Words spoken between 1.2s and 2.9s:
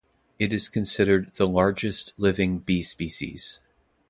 the largest living bee